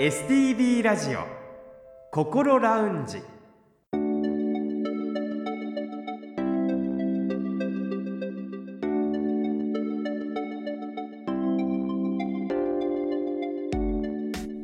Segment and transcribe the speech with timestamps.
[0.00, 1.24] STB ラジオ
[2.12, 3.20] 心ラウンジ。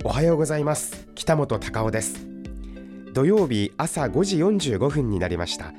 [0.04, 1.08] おはようございます。
[1.16, 2.24] 北本隆夫です。
[3.12, 5.74] 土曜日朝5時45分になりました。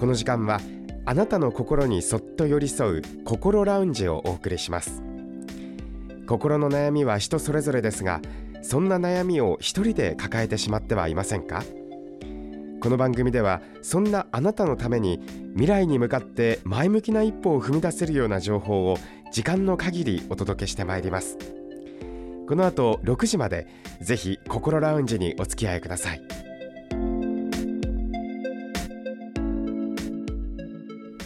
[0.00, 0.62] この時間は
[1.04, 5.02] あなたの心にそっと寄り添う心ラウンジをお送りします。
[6.26, 8.22] 心の悩みは人それぞれですが
[8.62, 11.62] そんな悩みを一人で抱えてしまってはいませんか？
[12.80, 15.20] この番組ではそんなあなたのために
[15.54, 18.98] 未来に向かって前向きな一歩を踏み出せるような情報を
[19.32, 21.38] 時間の限りお届けしてまいります。
[22.46, 23.66] この後6時まで
[24.00, 26.22] ぜひ心ラウンジにお付き合いください。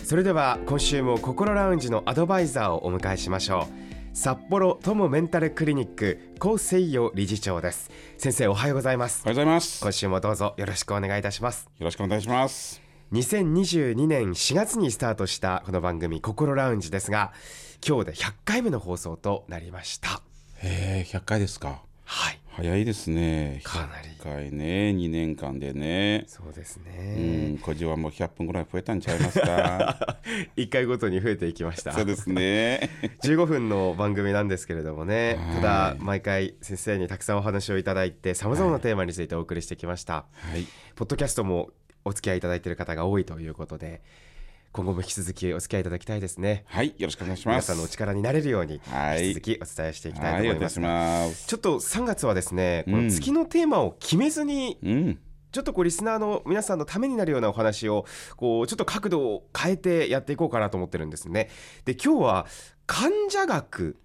[0.04, 3.81] それでは今週も心ラウンジのアドバイザーをお迎えしましょう。
[4.15, 7.91] 札幌友メンタルクリニック高誠洋理事長です。
[8.19, 9.23] 先生おはようございます。
[9.24, 9.80] おはようございます。
[9.80, 11.71] 今週もどうぞよろしくお願いいたします。
[11.79, 12.82] よろしくお願いします。
[13.13, 17.32] 2022年4月にスタートしたこの番組心ラウンジですが
[17.87, 20.21] 今日で100回目の放送となりました。
[20.63, 21.80] えー、100回ですか。
[22.04, 23.60] はい早いですね。
[23.64, 24.08] かなり。
[24.08, 26.24] 100回ね2年間でね。
[26.26, 30.18] そうですうねんこじはもう100分ぐらい増えたんちゃいますか？
[30.56, 31.92] 1回ごとに増えていきました。
[31.92, 32.90] そうですね。
[33.24, 35.36] 15分の番組なんですけれどもね。
[35.38, 35.54] はい。
[35.56, 40.66] ただ毎回先生にたくさんお話をいただいてさまざまなテーマについてお送りしてきました、はい。
[40.95, 41.70] ポッドキャストも
[42.04, 44.02] お付き合いいただいている方が多いということで
[44.73, 46.65] 今後も引き続きお付き合いいただきたいですね。
[46.66, 47.54] はいよろしくお願いします。
[47.56, 49.32] 皆さんのお力になれるようにはい。
[49.32, 51.46] 引き続きお伝えしていきたいと思います,、ます。
[51.46, 53.04] ちょっと3月はですねこうん。
[53.09, 55.18] の月のテーマを決めずにうん。
[55.52, 58.06] ちょっとこうリスナーの皆さんのためになるようなお話を
[58.38, 61.51] こうちょっと角度を変えてやっていこうかなと思ってるんですね。
[61.84, 62.46] で今日は
[62.86, 64.00] 患者学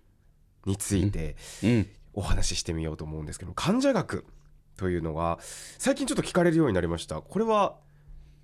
[0.66, 1.88] についてうん。
[2.14, 4.26] お話ししてみようと思うんですけど患者学
[4.76, 5.40] というのは
[5.78, 7.22] 最近ちょっと聞かれるようになりました。
[7.22, 7.78] これは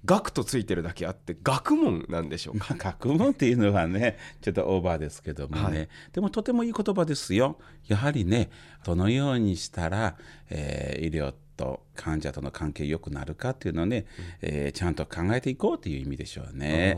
[0.05, 2.67] 学とついてるだけあって学問なんでしょうか？
[2.71, 5.89] まあ、学問っていうのはねちょっとオーバーですけどもね、はい。
[6.11, 7.57] でもとてもいい言葉ですよ。
[7.87, 8.49] やはりね
[8.83, 10.17] どのようにしたら、
[10.49, 14.05] えー医療と患者との関係良くなるかっていうのをね、
[14.41, 16.95] えーちゃんと考えていこうという意味でしょうね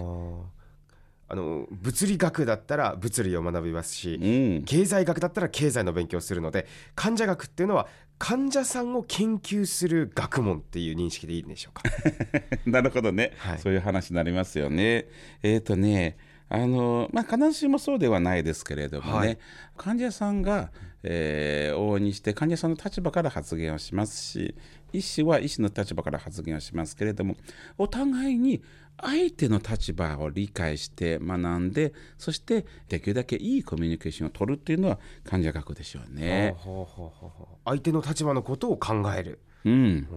[1.27, 1.35] あ。
[1.35, 7.87] の物理学だったら物理を学びますし、うん、経済学だったら経済の勉強をするので患者学っていうのは
[8.17, 11.83] 患者さんを研究する学問っていう認識でいいんでしょうか？
[12.65, 15.07] なるほどね、はいそういう話になりますよね。
[15.43, 19.37] えっ、とねあのまあ、必ずしもそうではないですけれどもね、はい
[19.77, 20.71] 患者さんが、
[21.03, 24.55] えー往々にして患者さんの立場から発言をしますし
[24.97, 27.35] 医師は医師の立場から発言をしますけれども
[27.77, 28.61] お互いに
[29.01, 36.55] 相手の立場を理解して学んでそしてできるだけいいコミュニケーションを取るっていうのは患者学でしょうね。
[36.57, 39.39] ほうほうほうほう相手の立場のことを考える。
[39.65, 40.07] うん。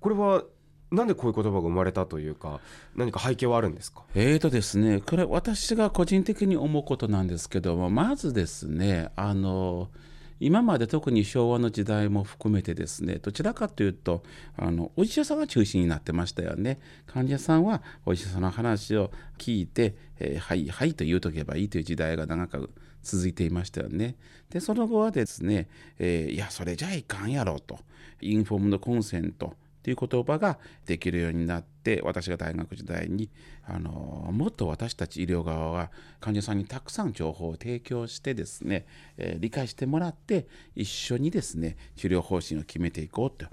[0.00, 0.44] これは
[0.92, 2.60] なんでこういう言葉が生まれたというか
[2.94, 4.04] 何か背景はあるんですか？
[4.14, 9.88] えーとですね、これ私が個人的に思うことなんですけどもまずですねあの
[10.44, 14.22] 今まで特に昭和の時代も含めてですねどちらかというと
[14.58, 16.78] あのお医者さんが中心になってましたよね。
[17.06, 22.70] 患者さんはお医者さんの話を聞いて、えーはいはいと言うとけばいいという時代が長く
[23.02, 24.16] 続いていましたよね。
[24.50, 25.66] でその後はですね、
[25.98, 27.78] えーいやそれじゃいかんやろと。
[28.20, 29.54] インフォームドコンセント。
[29.84, 33.28] っていう言葉ができるようになって私が大学時代に
[33.66, 35.90] あのもっと私たち医療側は
[36.20, 38.86] 患者さんにたくさん情報を提供してですね、
[39.18, 43.46] えー理解してもらって一緒にですね治療方針を決めていこうと。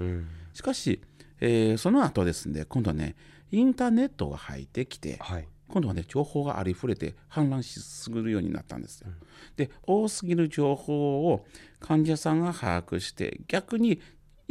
[0.54, 1.02] しかし、
[1.42, 3.16] えーその後ですね今度はね
[3.52, 9.08] インターネットが入ってきてはい今度はね情報がありふれて氾濫しすぎるようになったんですよ。
[9.58, 11.46] で多すぎる情報を
[11.82, 14.00] 患者さんが把握して逆に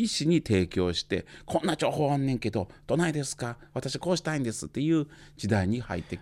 [0.02, 3.56] 医師に提供してこんな情報あんねんけどどないですか？
[3.74, 5.06] 私こうしたいんですっていう
[5.36, 6.18] 時代に入って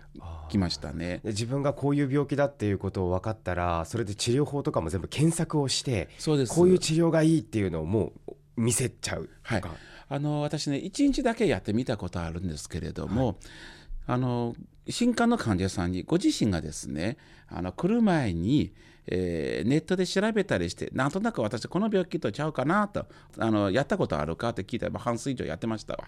[0.49, 1.21] きましたね。
[1.23, 6.53] で自分がこういう病気だっていうことを分かったらそれで治療法とかも全部検索をしてそうです。
[6.53, 9.61] こういう治療がいいっていうのをもう見せちゃうとはい。
[9.61, 9.75] か、
[10.09, 13.37] あの私ね1日だけやってみたことあるんですけれども、
[14.07, 14.55] あの
[14.89, 17.17] 新刊の患者さんにご自身がですね
[17.47, 18.73] あの来る前に、
[19.11, 23.07] えーネットで調べたりしてなんとなく私この病気とちゃうかなと
[23.37, 26.07] あのやったことあるかって聞いたら半数以上やってましたわ、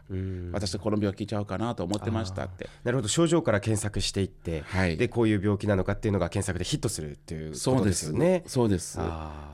[0.53, 2.69] 私この病気ちゃうかなと思ってましたって。
[2.83, 3.07] なるほど。
[3.07, 4.98] 症状から検索していって、はい。
[4.98, 8.44] でこういう病気なのかっていうのが検索でヒットするっていうことそうでですすよね。
[8.45, 9.00] そうです。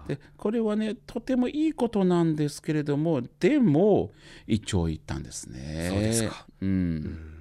[0.08, 4.12] でこれはねとてもいいことなんですけれどもでも
[4.46, 5.88] 一長一短ですね。
[5.90, 6.46] そうですか。
[6.62, 7.34] うん。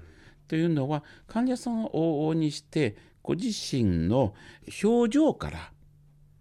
[0.49, 4.35] というのは患者さんを往々にしてご自身の
[4.83, 5.73] 表情から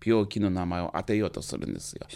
[0.03, 2.07] 病気の名前を当てようとするんですよ。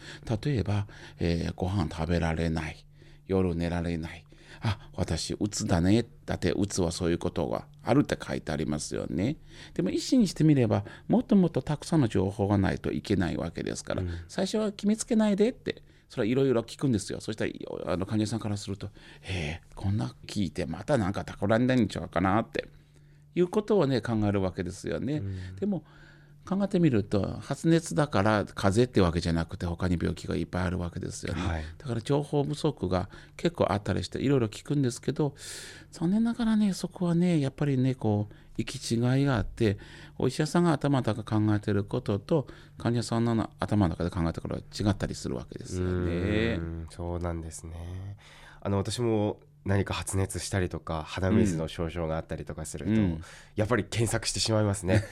[0.44, 0.88] 例えば、
[1.20, 2.86] えー、ご飯食べられない。
[3.28, 4.26] 夜寝られない。
[4.62, 6.06] あ私うつだね。
[6.26, 9.38] だってうつはそういうことがあるって書いてありますよね。
[9.74, 17.22] でも医師にしてみればもっともっとたくさんの情報がないといけないわけですから、うん、最初は決めつけないでってそれはいろいろ聞くんですよ。
[17.22, 17.52] そしたら
[17.94, 18.90] あの患者さんからすると
[19.24, 22.68] 「えー、こんな聞いてまたなんか企んでんちゃうかな」って。
[23.36, 25.18] いうことをね考えるわけですよね。
[25.18, 25.84] うん、でも
[26.50, 33.08] 考えてみると発熱だから風邪ってわけじゃなくて他に病気がいっぱいあるわけですよね、はい、だから情報不足が
[33.38, 35.36] 結構あったりしていろいろ聞くんですけど
[35.92, 39.78] 残念ながらねそこはねやっぱりねこう行き違いがあって
[40.18, 42.48] お医者さんが頭の中考えてることと
[42.80, 46.60] 患者さんの頭の中で考えたことは違ったりするわけですよね。
[46.90, 48.18] そうなんですね。
[48.62, 53.22] あの私も何か発熱したりとか鼻水の症状があったりとかすると、うん、
[53.56, 55.04] やっぱり検索してしまいますね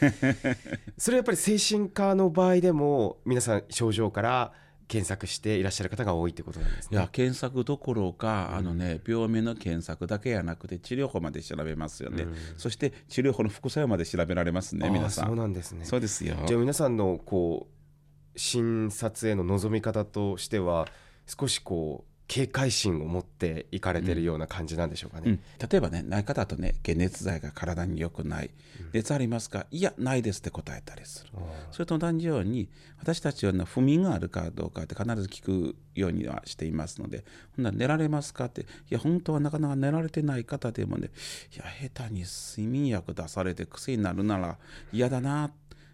[0.97, 4.53] それはやっぱり精神科の場合でも皆さん症状から
[4.87, 6.97] 検索していらっしゃる方が多いってことなんですね。
[6.97, 12.23] いや検索どころか、あのね病名の検索だけやなくて治療法まで調べますよね。
[12.23, 15.25] うん、そして治療法の副作用まで調べられますね皆さん。
[15.27, 15.83] そうなんですね。
[15.83, 16.37] そうですよ。
[16.47, 20.87] じゃあ皆さんのこう診察への望み方としては
[21.25, 25.39] 少しこう警戒心を持っていかれてるような感じなんでしょうかね、うん、
[25.69, 28.49] 例えばね内科だとね解熱剤が体に良くない、
[28.91, 29.65] 熱ありますか？
[29.71, 31.31] いやないですって答えたりする、
[31.71, 32.67] それと同じように
[32.99, 37.23] 私たちは不眠があるかどうかって必ず聞くようにはしていますので
[37.55, 41.09] ほんなら寝られますかっていや本当はなかなか寝られてない方でもね
[41.55, 44.57] いや下手に睡眠薬出されて癖になるなら
[44.91, 45.51] 嫌だな。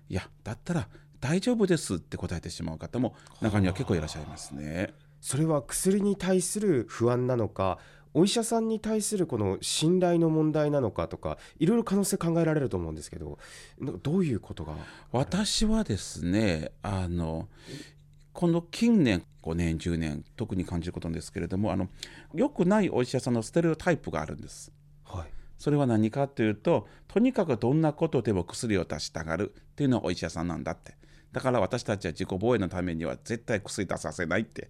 [0.10, 0.88] いやだったら
[1.22, 4.94] 大丈夫ですって答えてしまう方も中には結構いらっしゃいますね。
[5.24, 7.80] それは薬に対する不安なのか
[8.14, 13.40] お医者さんに対するこの信頼の問題なのかとかいろいろ可能性考えられると思うんですけど
[14.04, 14.74] どういうことが
[15.14, 17.48] 私はですねあの
[18.34, 21.88] この近年5年10年特に感じることなんですけれどもあの
[22.34, 24.74] 良くないお医者さんのステレオタイプがあるんです。
[25.06, 25.28] はい。
[25.58, 30.96] それは何かというととにかくどんなことでも薬を出したがるっていうのはお医者さんなんだって。
[31.32, 34.70] だから私たちは自己防衛のためには絶対薬出させないって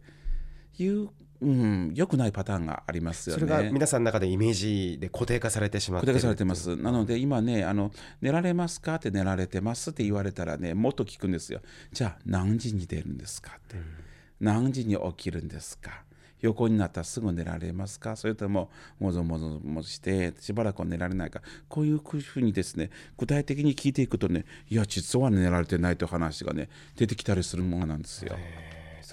[0.78, 1.10] いう、
[1.42, 3.42] うん、良くないパターンがありますよね。
[3.42, 6.76] それが皆さんの中でイメージで固定化されてしまって固定化されてます。
[6.78, 7.92] なので今ねあの、
[8.22, 8.96] 寝られますか？
[8.96, 11.62] って寝られてますって言われたらね、もっと聞くんですよ。
[11.92, 13.76] じゃあ何時に出るんですかって。
[13.76, 13.84] うん、
[14.40, 16.04] 何時に起きるんですか？
[16.40, 18.18] 横になったらすぐ寝られますか？
[18.18, 21.42] それとももぞもぞもしてしばらくは寝られないか？
[21.70, 26.68] こういうふうにですね具体的に聞いていくとねいや実は寝られてないという話がね
[26.98, 28.38] 出てきたりするものなんですよ。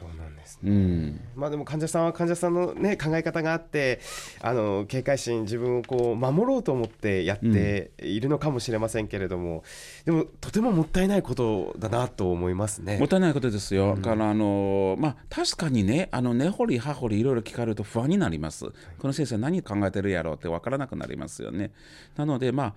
[0.00, 4.00] そうなんですね、うん、まあでも患者さんは患者さんの、ね、考え方があって
[4.40, 9.62] あの警戒心自分をこう守ろうと思ってやっているのかもしれませんけれども、
[10.06, 12.96] うん、でもとてももったいないことだなと思いますね。
[12.96, 13.94] もったいないことですよ。
[13.96, 18.64] うん、からあのまあ、確かにねあの根掘り葉掘りいろいろ聞かれると不安になります。
[18.98, 21.72] この先生何考えてるやろうって分からなくなりますよね。
[22.16, 22.74] なのでまあ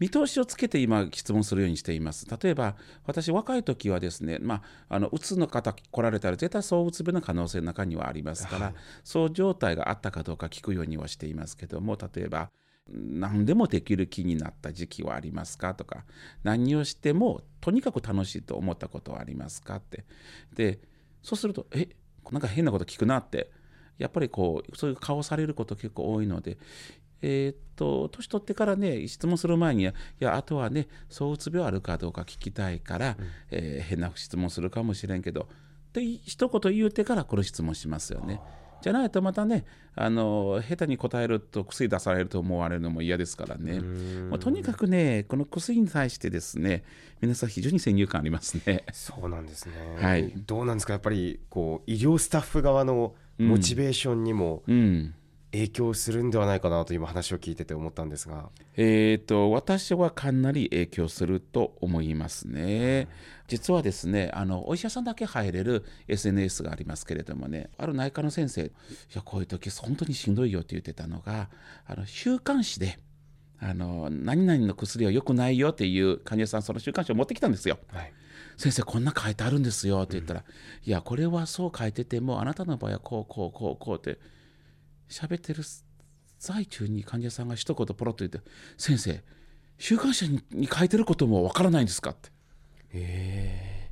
[0.00, 2.26] 見通しをつけて今質問するようにしています。
[2.42, 2.74] 例えば
[3.06, 8.74] 私若い時はですね、まあ、あのうつの方来られたら絶対そううつ病の可能性の中にはありますから、はい、
[9.04, 12.50] そう状態があったかどうか聞くようにはしていますけども例えば
[12.88, 15.74] 何でもできる気になった時期はありますか？
[15.74, 16.04] とか
[16.42, 19.76] 何をしてもとにかく楽しいと思ったことはありますか？
[19.76, 20.06] って。
[20.56, 20.80] で
[21.22, 21.90] そうするとえ
[22.32, 23.52] なんか変なこと聞くなって。
[23.98, 26.56] やっぱりこうそういう顔されること結構多いので
[27.22, 38.40] えー、っと年取ってからね質問する前にいやあとはね躁うつ病あるかどうか聞きたいから、うん、えー、変な質問するかもしれんけどって一言言うてからこの質問しますよね。
[38.82, 43.80] じゃないとまたねあの下手に答えると薬出されると思われるのも嫌ですからね。
[43.80, 46.82] もうとにかくねこの薬に対してですね
[47.20, 48.84] 皆さん非常に先入観ありますね。
[48.92, 50.94] そうなんですね、はい、どうなんですか？
[50.94, 55.14] やっぱりこう医療スタッフ側のモチベーションにも、うん、うん
[55.52, 63.08] 影響するんではないかなと今話を聞いてて思ったんですが、えーと、私はかなり影響すると思いますね。
[63.48, 68.70] 実はですねあのお医者さんだけ入れる SNS がありますけれどもねある内科の先生い
[69.12, 71.50] やこういう時本当にしんどいよって言ってたのが
[71.84, 73.00] あの週刊誌で
[73.58, 77.78] あの何々の薬は良くないよっていう患者さんその週刊誌を持ってきたんですよ。
[77.88, 78.12] はい
[78.56, 80.46] 先生こんな書いてあるんですよって言ったら、うん、
[80.86, 84.20] いやこれはそう書いててもあなたの場合はこうこうこうこうって
[85.10, 85.62] 喋ってる
[86.38, 88.40] 最中に患者さんが一言ポロッと言って
[88.78, 89.22] 「先生
[89.78, 92.30] 週刊誌に書いてることもわからないんですか?」って。
[92.92, 93.90] え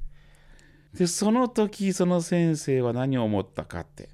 [0.94, 4.08] でその時その先生は何を思ったかって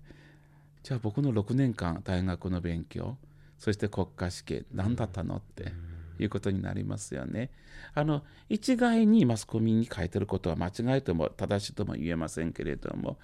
[0.82, 3.16] じゃあ僕の6年間大学の勉強
[3.58, 5.73] そして国家試験何だったのって
[6.18, 7.50] いうことになりますよね。
[7.94, 13.18] あの一概にマスコミに書いてることは間違いとも正しいとも言えませんけれども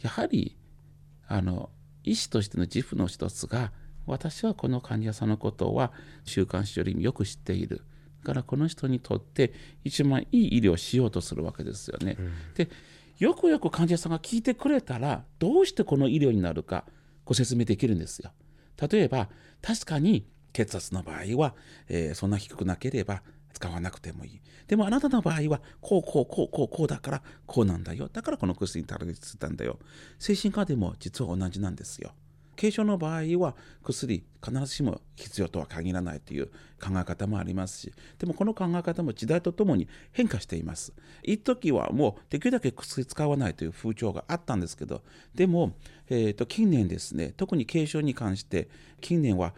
[0.00, 0.56] やはり
[1.26, 1.70] あの
[2.04, 3.72] 医師としての自負の一つが
[4.06, 5.92] 私はこの患者さんのことは
[6.24, 7.82] 週刊誌よりもよく知っている。
[8.22, 9.52] からこの人にとって
[9.84, 12.16] 一番いい医療をしようとするわけですよね。
[12.18, 12.68] うん、で
[13.18, 16.84] よくよく患者さんが聞いてくれたらどうしてこの医療になるか
[17.24, 18.32] ご説明できるんですよ。
[18.90, 19.28] 例えば
[19.60, 21.54] 確かに血圧の場合は、
[21.88, 24.40] えー、そんな低くなければ使わなくてもいい。
[24.66, 28.08] でもあなたの場合はこうこうこうこうこうだからこうなんだよ。
[28.12, 29.78] だからこの薬にたどり着いたんだよ。
[30.18, 32.12] 精神科でも実は同じなんですよ。
[32.56, 36.46] 軽症の場合は薬必ずしも必要とは限らないという
[36.80, 40.92] 考え方もありますしでもこの考え方も時代とともに変化しています
[41.22, 45.02] 一時はもうできるだけ薬使わないという風潮があったんですけど
[45.34, 45.72] でも、
[46.08, 48.68] えーと、近年ですね特に軽症に関して
[49.00, 49.54] 近年は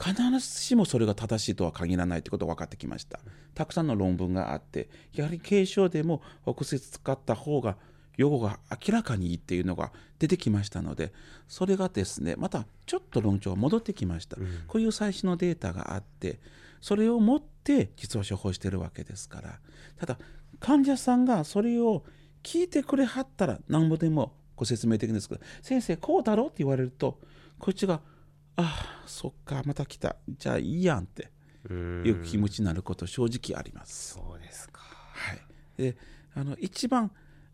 [0.00, 3.20] 必ずしもそれが正しいとは限らないということが分かってきました。
[3.54, 7.76] たくさんの論文があってやはり軽症でもお薬使った方が
[8.16, 11.12] 用語が明らかにいいっていうのが出てきましたので
[11.48, 16.40] それがですねまたちょっと論調が戻ってきました、うん、こういう最新のデータがあって
[16.80, 19.58] それを持って実は処方してるわけですから。
[19.98, 20.18] ただ
[20.60, 22.04] 患者さんがそれを
[22.42, 27.18] 聞いてくれはったら何ぼでもご説明できるんですけど先生こうだろうって言われると
[27.58, 28.00] こっちが
[28.56, 30.16] 「ああそっかまた来た。
[30.28, 31.30] じゃあいいやん」って。
[31.70, 31.72] い
[32.10, 34.16] う気持ちになること正直あります。
[34.16, 35.38] そうですか、はい、
[35.78, 35.96] で
[36.34, 37.10] あの一番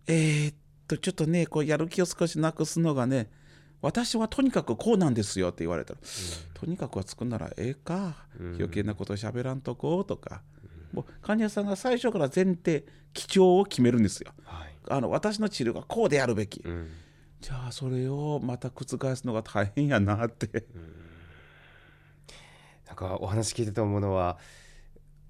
[0.07, 0.55] えー、っ
[0.89, 3.31] と、ちょっとね、こうやる気を少しなくすのがね、
[3.81, 10.43] 私はとにかくこうなんですよって言われたら、うん、とにかくは作るならええか、うん、余計なこと喋らんとこうとか、
[10.93, 14.33] うん、もう患者さんが最初から前提、基調を決めるんですよ。
[14.43, 16.63] はい、あの私の治療がこうであるべき。
[17.41, 20.67] じゃあそれをまた覆すのが大変やなって。
[22.87, 24.37] なんかお話聞いてて思うのは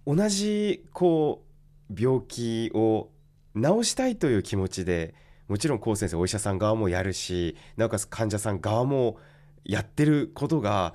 [0.07, 1.45] 同じこ
[1.91, 3.11] う病気を
[3.55, 5.15] 治したいという気持ちで
[5.47, 9.19] もちろん高先生お医者さん側もやるしなおかつ患者さん側も
[9.63, 10.95] やってることが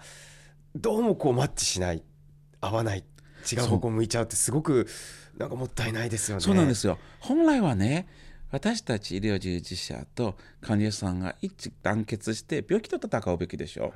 [0.75, 2.01] どうもこうマッチしない
[2.61, 3.03] 合わない
[3.51, 4.87] 違う方向向いちゃうってすごく
[5.37, 6.41] なんかもったいないですよね。
[6.41, 8.07] そうなんですよ本来はね
[8.51, 13.91] 私たち医療従事者と患者さんが一致団結して病気と戦うべきでしょう。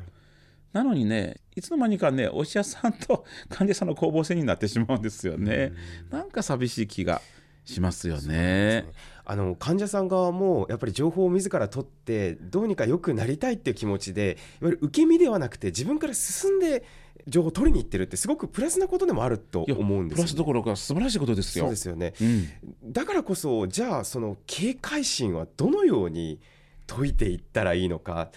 [0.73, 5.73] なのにねいつの間にかねお医者さんと患者さんの攻防戦になってしまうんですよね。
[6.09, 7.21] なんか寂しい気が
[7.65, 8.85] しますよね。
[9.25, 16.83] あの患者さん側もやっぱり情報を自ら取ってどうにか良くなりたいっていう気持ちでいわゆる受け身ではなくて自分から進んで
[17.29, 21.65] 情報を取りに行ってるってすごくプラスなことでもあると思うんですよ、ね、プラスどころか素晴らしいことですよ。
[21.65, 22.47] そうですよね、うん、
[22.91, 26.39] だからこそじゃあその警戒心はどのように
[26.87, 28.31] 解いていったらいいのか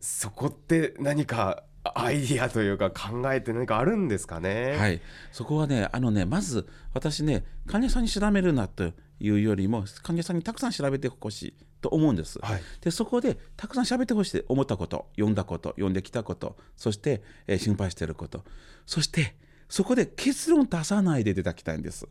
[0.00, 4.76] そこって何かアイディアというか考えて何かあるんですかね？
[4.78, 5.00] はい、
[5.32, 12.38] そこはね、あのね、まず私ね、患者さんに調べるなというよりも、患者さんにたくさん調べてほしいと思うんです。
[12.40, 18.44] はい、で、そこでたくさん調べてほしいと思ったこと、読んだこと、読んできたこと、そして、えー、心配していること、
[18.86, 19.36] そして
[19.68, 22.06] そこで結論出さないでいただきたいんです。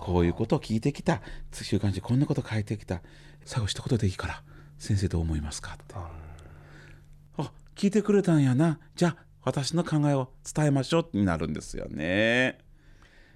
[0.00, 3.00] こういうことを聞いてきた、週刊誌こんなこと書いてきた、
[3.44, 4.42] 最後一言でいいから、
[4.78, 5.74] 先生どう思いますか？
[5.74, 5.94] って。
[7.76, 12.56] 聞いてくれたんやなじゃあ私の考えを伝えましょうになるんですよね。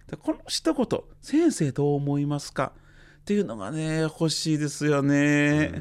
[0.08, 0.87] でこの一言
[1.20, 2.72] 「先生どう思いますか?」
[3.21, 5.73] っていうのがね欲しいですよね。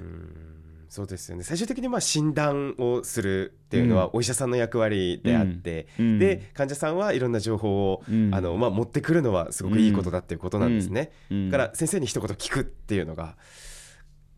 [0.89, 1.43] そうですよね。
[1.43, 11.11] 最終的にまあ診断をするっていうのはお医者さんの役割であって、うん、で患者さんはいろんな情報を、うん、あのまあ、持ってくるのはすごくいいことだっていうことなんですね。
[11.29, 13.37] だから先生に一言聞くっていうのが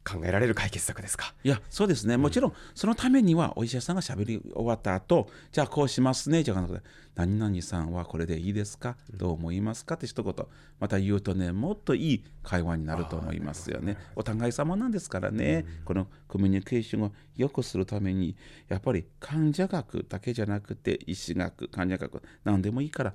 [0.03, 1.33] 考えられる解決策ですか？
[1.43, 6.81] いやそうですね、もちろんそのためにはお医者さんがしゃべり終わった後じゃあこうしますねじゃなくて
[7.13, 8.95] 何々さんはこれでいいですか？
[9.13, 9.95] どう思いますか？
[9.95, 10.33] って一言。
[10.79, 13.97] また言うとねもっといい会話になると思いますよね。
[14.15, 18.35] お互い様なんですからね、うん、このコミュニケーションを良くするために
[18.69, 23.13] やっぱり患者学だけじゃなくて医師学患者学何でもいいから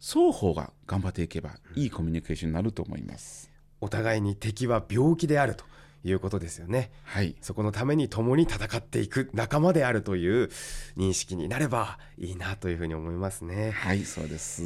[0.00, 3.50] 双方が頑張っていけばいいコミュニケーションになると思います。
[3.80, 5.64] お互いに敵は病気であると
[6.04, 6.90] いうことですよね。
[7.04, 10.50] はい、そこのために共に戦っていく仲間であるという
[10.96, 13.70] 認識になればいいなというふうに思いますね。
[13.72, 14.62] はいそうです。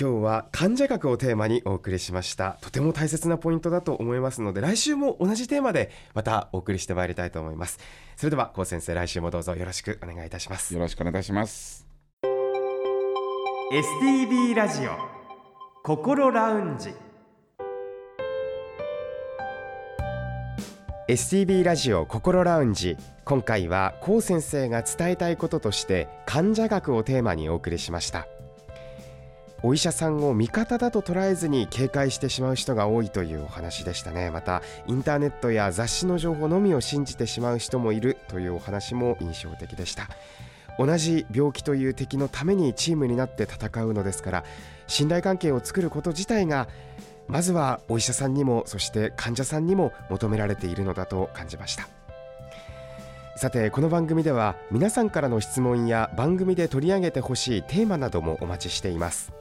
[0.00, 2.56] 今日は患者学をテーマにお送りしました。
[2.60, 7.80] とても大切なポイントだと思いますので来週も同じテーマでまたお送りしてまいりたいと思います。
[8.16, 10.74] それでは高先生来週もどうぞよろしくお願いいたします。
[10.74, 11.86] よろしくお願いします。
[13.72, 14.92] STB ラジオ
[15.82, 17.07] 心ラウンジ
[21.08, 22.98] STB ラジオ心ラウンジ。
[23.24, 28.28] 今回は高先生が伝えたいこととして患者学をテーマにお送りしました。
[29.62, 34.30] お医者さんを味方だと捉えずに警戒してしまう人が多いというお話でしたね。
[34.30, 40.10] またインターネットや雑誌の情報のみを信じてしまう人もいるというお話も印象的でした。
[40.78, 44.44] 同じ病気という敵のためにチームになって戦うのですから
[44.86, 46.68] 信頼関係を作ること自体が
[47.28, 51.88] まずはお医者さんにもそして患者さんにも求められているのだと感じました。
[53.36, 59.32] さてこの番組では皆さんからの質問や番組で取り上げてほしいテーマなどもお待ちしています。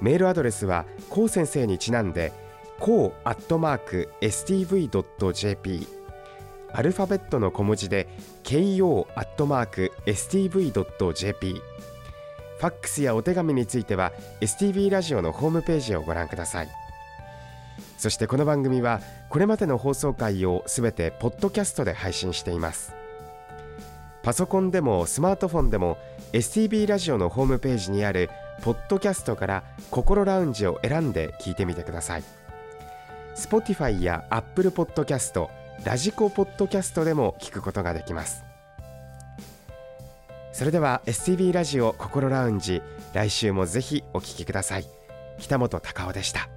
[0.00, 2.32] メールアドレスはこう先生にちなんで
[2.80, 5.86] こうアットマーク stv.jp
[6.72, 8.08] アルファベットの小文字で
[8.44, 11.62] ko アットマーク stv.jp
[12.58, 16.68] ファックスやお手紙については STV ラジオのホームページをご覧ください。
[17.96, 22.94] そしてこの番組はこれまでの放送回をすべてポッドキャストで配信しています。
[24.22, 25.98] パソコンでもスマートフォンでも
[26.32, 28.28] STB ラジオのホームページにある
[28.62, 32.24] ポッドキャストから心ラウンジを選んで聞いてみてください。
[33.36, 35.48] Spotify や Apple Podcast
[35.84, 38.47] ラジコポッドキャストでも聞くことができます。
[40.58, 44.86] それでは STB ラジオ心ラウンジ来週もぜひお聞きください。
[45.38, 46.48] 北本隆夫でした。